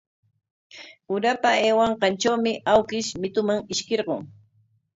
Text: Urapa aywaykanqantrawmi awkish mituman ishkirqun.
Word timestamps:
Urapa 1.13 1.49
aywaykanqantrawmi 1.61 2.51
awkish 2.71 3.09
mituman 3.21 3.59
ishkirqun. 3.73 4.21